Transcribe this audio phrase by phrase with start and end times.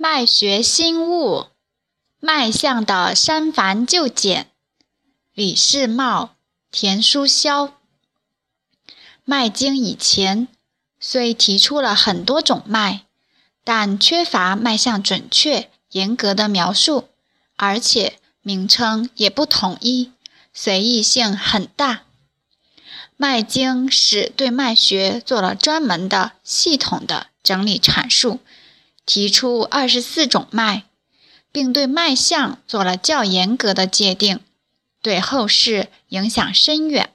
[0.00, 1.46] 脉学新物，
[2.20, 4.48] 脉象的删繁就简。
[5.34, 6.36] 李世茂、
[6.70, 7.66] 田书霄，
[9.24, 10.46] 《脉经》以前
[11.00, 13.06] 虽提出了很多种脉，
[13.64, 17.08] 但缺乏脉象准确、严格的描述，
[17.56, 20.12] 而且名称也不统一，
[20.54, 21.94] 随意性很大。
[23.16, 28.38] 《脉经》是对脉学做了专门的、系统的整理阐述。
[29.08, 30.84] 提出二十四种脉，
[31.50, 34.40] 并对脉象做了较严格的界定，
[35.00, 37.08] 对后世影响深远。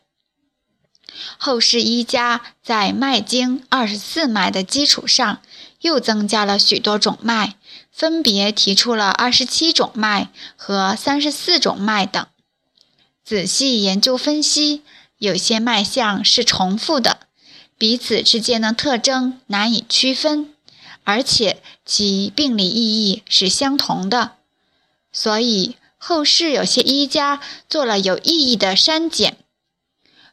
[1.38, 5.40] 后世医家在《脉经》二十四脉的基础上，
[5.82, 7.58] 又增加了许多种脉，
[7.92, 12.26] 分别提出了二十七种脉和三十四种脉等。
[13.24, 14.82] 仔细研究分析，
[15.20, 17.20] 有些脉象是重复的，
[17.78, 20.53] 彼此之间的特征难以区分。
[21.04, 24.38] 而且其病理意义是相同的，
[25.12, 29.38] 所以后世有些医家做了有意义的删减，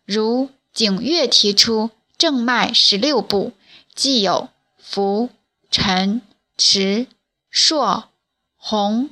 [0.04, 3.52] 如景岳提出正脉十六部，
[3.94, 4.48] 既有
[4.78, 5.30] 浮、
[5.70, 6.22] 沉、
[6.56, 7.06] 迟、
[7.50, 8.08] 硕、
[8.56, 9.10] 红、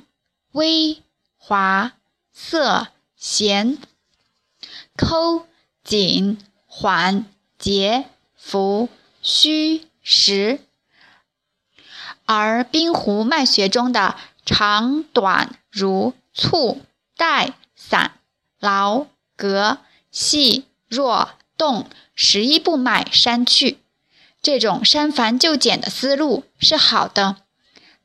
[0.51, 1.01] 微、
[1.37, 1.93] 滑、
[2.31, 3.77] 涩、弦、
[4.95, 5.45] 抠、
[5.83, 7.25] 紧、缓、
[7.57, 8.89] 结、浮、
[9.21, 10.59] 虚、实。
[12.31, 16.79] 而冰湖脉学中的长短如促
[17.17, 18.11] 带散
[18.59, 19.79] 劳隔
[20.11, 23.79] 细弱动十一部脉删去，
[24.43, 27.37] 这种删繁就简的思路是好的，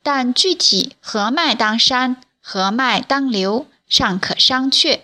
[0.03, 5.01] 但具体何脉当删，何脉当留，尚可商榷。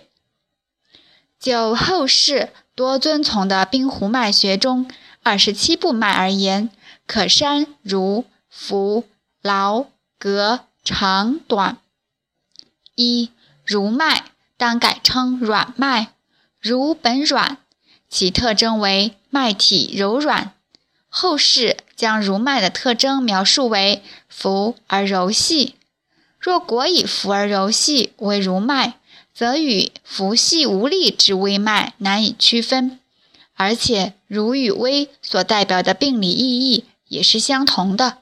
[1.39, 4.89] 就后世多遵从的冰湖脉学中
[5.21, 6.71] 二十七部脉而言，
[7.05, 9.05] 可删如浮。
[9.41, 9.87] 劳、
[10.19, 11.79] 隔、长、短。
[12.93, 13.31] 一
[13.65, 16.13] 如脉当改称软脉，
[16.59, 17.57] 如本软，
[18.07, 20.53] 其特征为脉体柔软。
[21.09, 25.73] 后世将如脉的特征描述为浮而柔细。
[26.39, 28.99] 若果以浮而柔细为如脉，
[29.33, 32.99] 则与浮细无力之微脉难以区分，
[33.55, 38.20] 而且如与微所代表的病理意义也是相同的。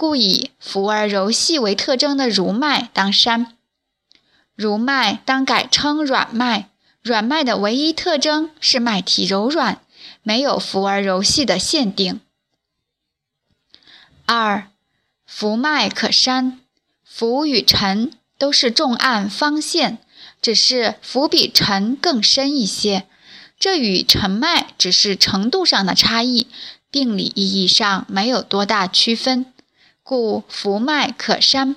[0.00, 3.54] 故以浮而柔细为特征的如脉当删，
[4.54, 6.70] 如脉当改称软脉。
[7.02, 9.82] 软脉的唯一特征是脉体柔软，
[10.22, 12.18] 没有浮而柔细的限定。
[14.24, 14.70] 二，
[15.26, 16.58] 浮脉可删，
[17.04, 19.98] 浮与沉都是重按方线，
[20.40, 23.06] 只是浮比沉更深一些，
[23.58, 26.46] 这与沉脉只是程度上的差异，
[26.90, 29.52] 病理意义上没有多大区分。
[30.02, 31.76] 故浮脉可删。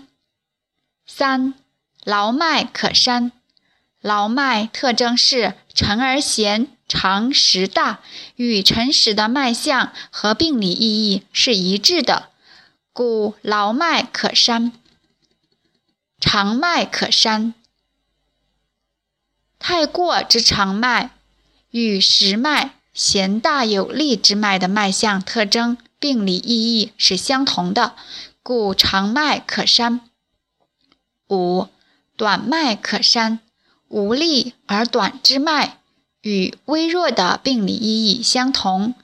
[1.05, 1.53] 三
[2.03, 3.31] 劳脉可删。
[4.01, 8.01] 劳脉特征是沉而弦，长实大，
[8.35, 12.29] 与沉实的脉象和病理意义是一致的，
[12.91, 14.73] 故劳脉可删。
[16.19, 17.53] 长脉可删。
[19.57, 21.11] 太过之长脉，
[21.71, 25.77] 与实脉弦大有力之脉的脉象特征。
[26.03, 27.95] 病理意义是相同的，
[28.41, 30.01] 故长脉可删。
[31.29, 31.69] 五
[32.17, 33.39] 短脉可删，
[33.87, 35.79] 无力而短之脉
[36.19, 38.95] 与微弱的病理意义相同，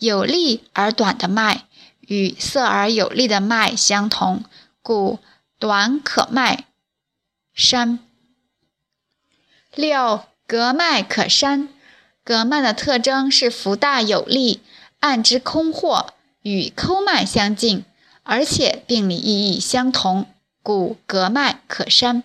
[0.00, 1.68] 有力而短的脉
[2.00, 4.42] 与涩而有力的脉相同，
[4.82, 5.20] 故
[5.60, 6.64] 短可脉
[7.54, 8.00] 删。
[9.76, 11.68] 六隔脉可删，
[12.24, 14.60] 隔脉的特征是浮大有力，
[14.98, 16.12] 按之空阔。
[16.42, 17.84] 与抠脉相近，
[18.22, 20.26] 而且病理意义相同，
[20.62, 22.22] 故隔脉可删。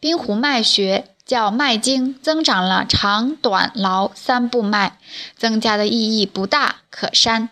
[0.00, 4.98] 冰湖脉学叫《脉经》增长了长短劳三部脉，
[5.36, 7.50] 增加的意义不大，可删。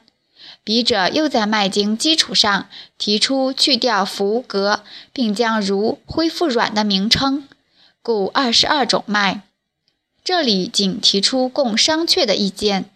[0.64, 7.48] 笔者又在《脉经》基础上提出去掉浮隔，并将如恢复软的名称，
[8.02, 9.42] 故二十二种脉。
[10.24, 12.90] 这里仅提出供商榷的意见。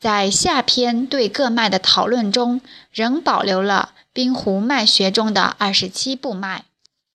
[0.00, 6.64] 在下篇对各脉的讨论中，仍保留了冰壶脉学中的二十七部脉。